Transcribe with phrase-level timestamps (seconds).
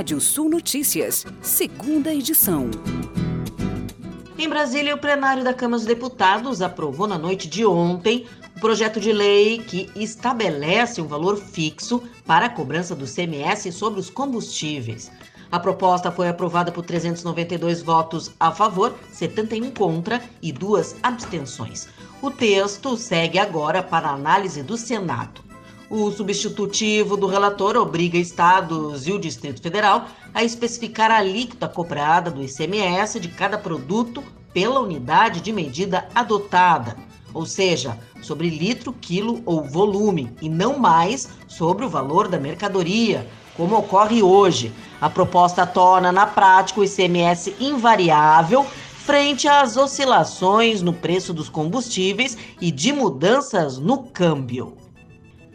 [0.00, 2.70] Rádio Sul Notícias, segunda edição.
[4.38, 8.24] Em Brasília, o plenário da Câmara dos Deputados aprovou na noite de ontem
[8.56, 14.00] o projeto de lei que estabelece um valor fixo para a cobrança do CMS sobre
[14.00, 15.12] os combustíveis.
[15.52, 21.88] A proposta foi aprovada por 392 votos a favor, 71 contra e duas abstenções.
[22.22, 25.49] O texto segue agora para análise do Senado.
[25.90, 32.30] O substitutivo do relator obriga estados e o Distrito Federal a especificar a alíquota cobrada
[32.30, 34.22] do ICMS de cada produto
[34.54, 36.96] pela unidade de medida adotada,
[37.34, 43.28] ou seja, sobre litro, quilo ou volume, e não mais sobre o valor da mercadoria,
[43.56, 44.72] como ocorre hoje.
[45.00, 52.38] A proposta torna, na prática, o ICMS invariável frente às oscilações no preço dos combustíveis
[52.60, 54.76] e de mudanças no câmbio.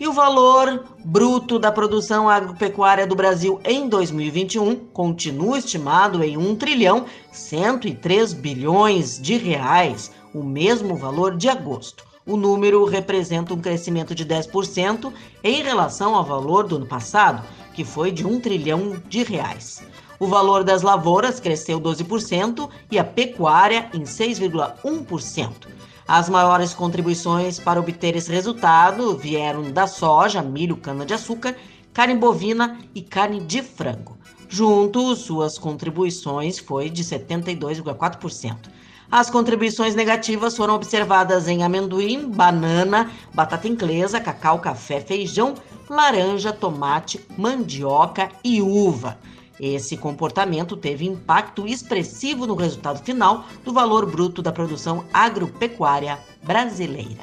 [0.00, 6.56] E o valor bruto da produção agropecuária do Brasil em 2021 continua estimado em 1
[6.56, 12.04] trilhão 103 bilhões de reais, o mesmo valor de agosto.
[12.26, 15.12] O número representa um crescimento de 10%
[15.44, 19.82] em relação ao valor do ano passado, que foi de 1 trilhão de reais.
[20.22, 25.66] O valor das lavouras cresceu 12% e a pecuária em 6,1%.
[26.06, 31.56] As maiores contribuições para obter esse resultado vieram da soja, milho, cana-de-açúcar,
[31.92, 34.16] carne bovina e carne de frango.
[34.48, 38.70] Juntos, suas contribuições foi de 72,4%.
[39.10, 45.54] As contribuições negativas foram observadas em amendoim, banana, batata inglesa, cacau, café, feijão,
[45.90, 49.18] laranja, tomate, mandioca e uva.
[49.60, 57.22] Esse comportamento teve impacto expressivo no resultado final do valor bruto da produção agropecuária brasileira.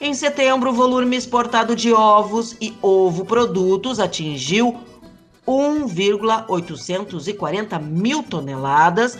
[0.00, 4.78] Em setembro, o volume exportado de ovos e ovo produtos atingiu
[5.46, 9.18] 1,840 mil toneladas,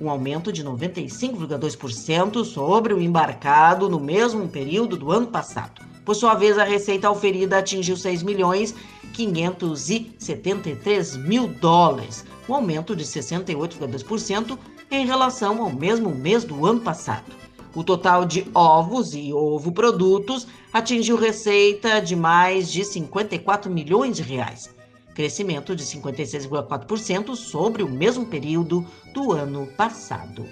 [0.00, 5.91] um aumento de 95,2% sobre o embarcado no mesmo período do ano passado.
[6.04, 8.74] Por sua vez, a receita oferida atingiu 6 milhões
[9.12, 14.58] 573 mil dólares, um aumento de 68,2%
[14.90, 17.32] em relação ao mesmo mês do ano passado.
[17.74, 24.22] O total de ovos e ovo produtos atingiu receita de mais de 54 milhões de
[24.22, 24.74] reais,
[25.14, 30.46] crescimento de 56,4% sobre o mesmo período do ano passado.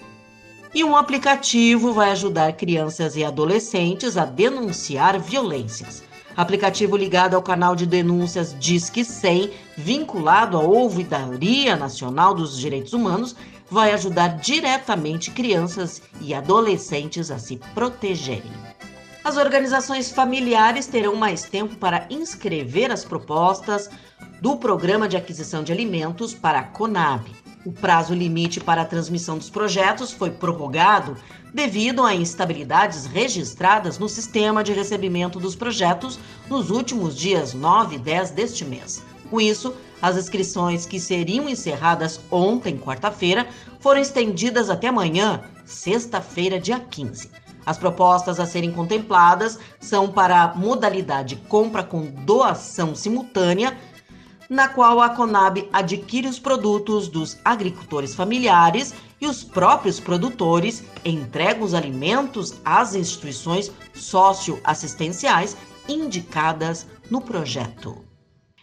[0.73, 6.05] E um aplicativo vai ajudar crianças e adolescentes a denunciar violências.
[6.37, 13.35] Aplicativo ligado ao canal de denúncias Disque 100, vinculado à Ouvidoria Nacional dos Direitos Humanos,
[13.69, 18.53] vai ajudar diretamente crianças e adolescentes a se protegerem.
[19.25, 23.91] As organizações familiares terão mais tempo para inscrever as propostas
[24.41, 27.40] do Programa de Aquisição de Alimentos para a CONAB.
[27.65, 31.15] O prazo limite para a transmissão dos projetos foi prorrogado
[31.53, 37.99] devido a instabilidades registradas no sistema de recebimento dos projetos nos últimos dias 9 e
[37.99, 39.05] 10 deste mês.
[39.29, 43.47] Com isso, as inscrições que seriam encerradas ontem, quarta-feira,
[43.79, 47.31] foram estendidas até amanhã, sexta-feira, dia 15.
[47.67, 53.77] As propostas a serem contempladas são para a modalidade compra com doação simultânea
[54.51, 61.63] na qual a Conab adquire os produtos dos agricultores familiares e os próprios produtores entregam
[61.63, 65.57] os alimentos às instituições socioassistenciais
[65.89, 68.05] indicadas no projeto.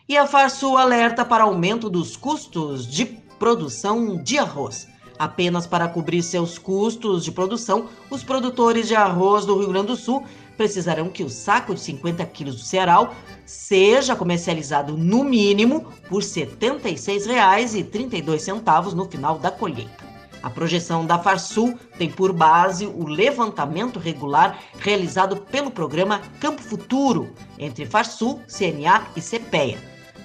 [0.10, 3.06] E a Farsul alerta para aumento dos custos de
[3.40, 4.88] produção de arroz.
[5.18, 9.96] Apenas para cobrir seus custos de produção, os produtores de arroz do Rio Grande do
[9.96, 10.24] Sul
[10.58, 13.14] precisarão que o saco de 50 quilos do cereal
[13.46, 20.08] seja comercializado no mínimo por R$ 76,32 no final da colheita.
[20.42, 27.34] A projeção da Farsul tem por base o levantamento regular realizado pelo programa Campo Futuro
[27.58, 29.78] entre Farsul, CNA e CPEA,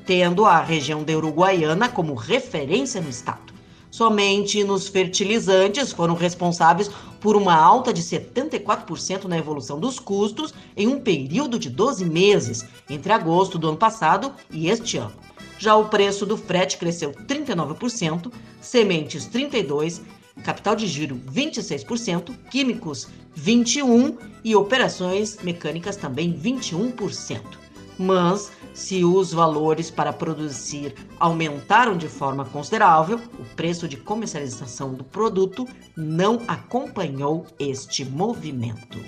[0.07, 3.53] tendo a região da Uruguaiana como referência no estado.
[3.91, 6.91] Somente nos fertilizantes foram responsáveis
[7.23, 12.67] por uma alta de 74% na evolução dos custos em um período de 12 meses,
[12.91, 15.15] entre agosto do ano passado e este ano.
[15.57, 20.01] Já o preço do frete cresceu 39%, sementes 32%,
[20.43, 23.07] capital de giro 26%, químicos
[23.39, 27.62] 21% e operações mecânicas também 21%.
[27.99, 35.05] Mas se os valores para produzir aumentaram de forma considerável, o preço de comercialização do
[35.05, 38.99] produto não acompanhou este movimento.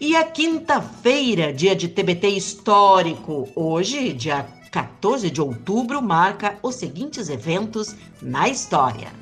[0.00, 7.28] E a quinta-feira, dia de TBT histórico, hoje, dia 14 de outubro, marca os seguintes
[7.28, 9.12] eventos na história.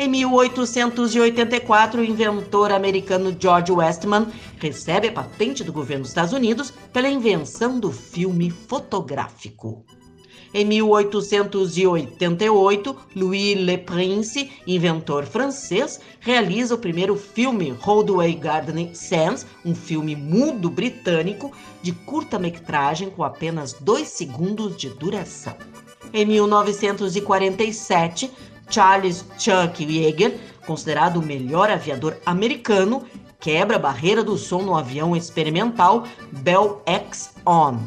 [0.00, 4.28] Em 1884, o inventor americano George Westman
[4.60, 9.84] recebe a patente do governo dos Estados Unidos pela invenção do filme fotográfico.
[10.54, 19.74] Em 1888, Louis Le Prince, inventor francês, realiza o primeiro filme Roadway Garden Sands, um
[19.74, 21.50] filme mudo britânico
[21.82, 25.56] de curta-metragem com apenas dois segundos de duração.
[26.12, 28.30] Em 1947,
[28.68, 33.04] Charles Chuck Yeager, considerado o melhor aviador americano,
[33.40, 37.78] quebra a barreira do som no avião experimental Bell X-On.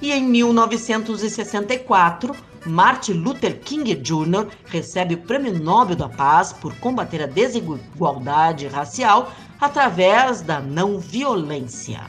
[0.00, 2.34] E em 1964,
[2.66, 4.48] Martin Luther King Jr.
[4.66, 12.00] recebe o Prêmio Nobel da Paz por combater a desigualdade racial através da não violência.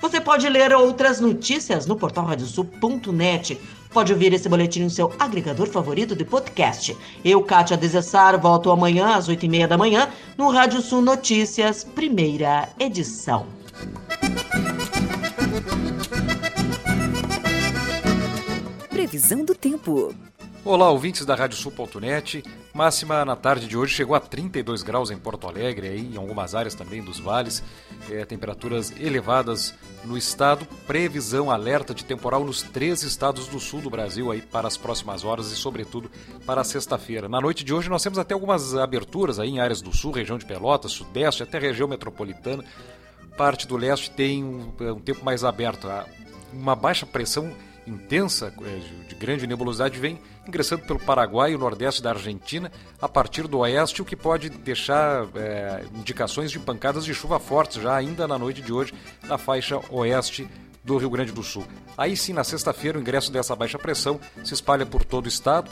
[0.00, 3.60] Você pode ler outras notícias no portal radiosul.net.
[3.92, 6.96] Pode ouvir esse boletim no seu agregador favorito de podcast.
[7.24, 10.08] Eu, Kátia Desessar, volto amanhã às 8h30 da manhã
[10.38, 13.46] no Rádio Sul Notícias, primeira edição.
[18.88, 20.14] Previsão do tempo.
[20.62, 22.44] Olá, ouvintes da Radiosul.net.
[22.74, 26.54] Máxima na tarde de hoje chegou a 32 graus em Porto Alegre, aí, em algumas
[26.54, 27.62] áreas também dos vales.
[28.10, 29.74] É, temperaturas elevadas
[30.04, 30.66] no estado.
[30.86, 35.24] Previsão alerta de temporal nos três estados do sul do Brasil aí para as próximas
[35.24, 36.10] horas e, sobretudo,
[36.44, 37.26] para sexta-feira.
[37.26, 40.36] Na noite de hoje nós temos até algumas aberturas aí em áreas do sul, região
[40.36, 42.62] de Pelotas, sudeste, até região metropolitana.
[43.34, 45.88] Parte do leste tem um, um tempo mais aberto.
[46.52, 47.50] Uma baixa pressão
[47.90, 52.70] intensa, é, de grande nebulosidade, vem ingressando pelo Paraguai e o nordeste da Argentina
[53.00, 57.82] a partir do oeste, o que pode deixar é, indicações de pancadas de chuva fortes
[57.82, 58.94] já ainda na noite de hoje
[59.24, 60.48] na faixa oeste
[60.82, 61.64] do Rio Grande do Sul.
[61.96, 65.70] Aí sim, na sexta-feira, o ingresso dessa baixa pressão se espalha por todo o estado,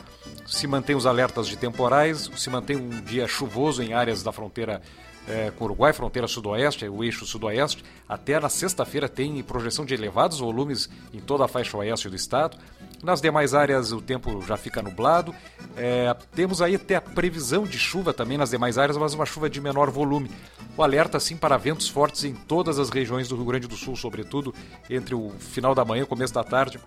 [0.49, 4.81] se mantém os alertas de temporais, se mantém um dia chuvoso em áreas da fronteira
[5.29, 7.85] é, com o Uruguai, fronteira sudoeste, o eixo sudoeste.
[8.09, 12.57] Até na sexta-feira tem projeção de elevados volumes em toda a faixa oeste do estado.
[13.03, 15.35] Nas demais áreas o tempo já fica nublado.
[15.77, 19.51] É, temos aí até a previsão de chuva também nas demais áreas, mas uma chuva
[19.51, 20.31] de menor volume.
[20.75, 23.97] O alerta sim para ventos fortes em todas as regiões do Rio Grande do Sul,
[23.97, 24.55] sobretudo
[24.89, 26.81] entre o final da manhã e o começo da tarde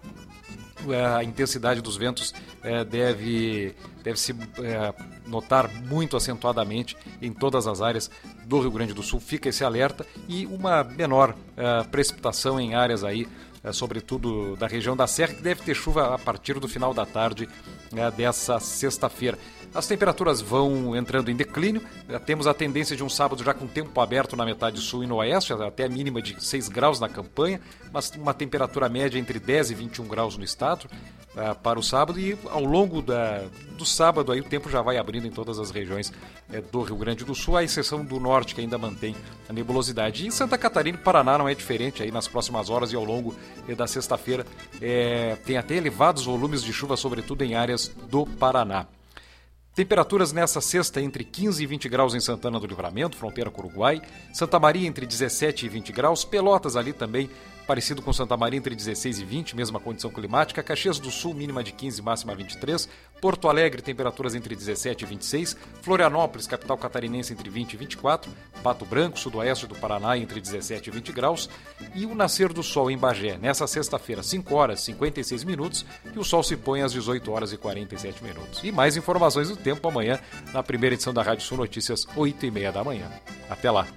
[1.16, 2.34] a intensidade dos ventos
[2.64, 4.94] é, deve, deve se é,
[5.28, 8.10] notar muito acentuadamente em todas as áreas
[8.46, 9.20] do Rio Grande do Sul.
[9.20, 13.28] Fica esse alerta e uma menor é, precipitação em áreas aí,
[13.64, 17.06] é, sobretudo da região da Serra, que deve ter chuva a partir do final da
[17.06, 17.48] tarde
[17.96, 19.38] é, dessa sexta-feira.
[19.74, 21.82] As temperaturas vão entrando em declínio.
[22.10, 25.08] Eh, temos a tendência de um sábado já com tempo aberto na metade sul e
[25.08, 29.40] no oeste, até a mínima de 6 graus na campanha, mas uma temperatura média entre
[29.40, 30.90] 10 e 21 graus no estado
[31.36, 32.20] uh, para o sábado.
[32.20, 33.46] E ao longo da,
[33.78, 36.98] do sábado aí o tempo já vai abrindo em todas as regiões uh, do Rio
[36.98, 39.16] Grande do Sul, à exceção do norte que ainda mantém
[39.48, 40.26] a nebulosidade.
[40.26, 43.06] E em Santa Catarina e Paraná não é diferente aí nas próximas horas e ao
[43.06, 43.34] longo
[43.70, 44.46] uh, da sexta-feira
[45.46, 48.86] tem até elevados volumes de chuva, sobretudo em áreas do Paraná.
[49.74, 53.66] Temperaturas nessa sexta entre 15 e 20 graus em Santana do Livramento, fronteira com o
[53.66, 54.02] Uruguai.
[54.34, 56.26] Santa Maria entre 17 e 20 graus.
[56.26, 57.30] Pelotas ali também
[57.72, 60.62] parecido com Santa Maria entre 16 e 20, mesma condição climática.
[60.62, 62.90] Caxias do Sul, mínima de 15, máxima 23.
[63.22, 65.56] Porto Alegre, temperaturas entre 17 e 26.
[65.82, 68.30] Florianópolis, capital catarinense, entre 20 e 24.
[68.62, 71.50] Pato Branco, sudoeste do Paraná, entre 17 e 20 graus.
[71.96, 75.86] E o nascer do sol em Bagé, nessa sexta-feira, 5 horas e 56 minutos.
[76.14, 78.62] E o sol se põe às 18 horas e 47 minutos.
[78.66, 80.20] E mais informações do tempo amanhã,
[80.52, 83.10] na primeira edição da Rádio Sul Notícias, 8 e meia da manhã.
[83.50, 83.88] Até lá!